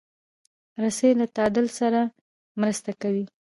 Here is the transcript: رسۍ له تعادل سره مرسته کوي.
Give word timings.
رسۍ 0.83 1.11
له 1.19 1.25
تعادل 1.35 1.65
سره 1.79 2.01
مرسته 2.61 2.91
کوي. 3.01 3.25